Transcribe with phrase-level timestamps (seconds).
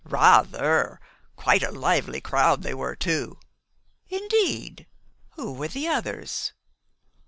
[0.03, 0.99] "Rather!
[1.35, 3.37] Quite a lively crowd they were too."
[4.09, 4.87] "Indeed.
[5.35, 6.53] Who were the others?"